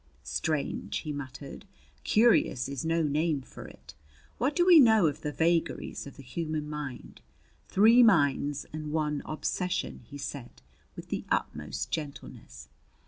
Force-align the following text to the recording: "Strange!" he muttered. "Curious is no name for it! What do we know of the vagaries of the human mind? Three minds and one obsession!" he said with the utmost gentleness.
"Strange!" 0.23 0.97
he 1.01 1.11
muttered. 1.13 1.65
"Curious 2.03 2.67
is 2.67 2.83
no 2.83 3.03
name 3.03 3.43
for 3.43 3.67
it! 3.67 3.93
What 4.39 4.55
do 4.55 4.65
we 4.65 4.79
know 4.79 5.05
of 5.05 5.21
the 5.21 5.31
vagaries 5.31 6.07
of 6.07 6.17
the 6.17 6.23
human 6.23 6.67
mind? 6.67 7.21
Three 7.67 8.01
minds 8.01 8.65
and 8.73 8.91
one 8.91 9.21
obsession!" 9.25 10.01
he 10.09 10.17
said 10.17 10.63
with 10.95 11.09
the 11.09 11.23
utmost 11.29 11.91
gentleness. 11.91 12.67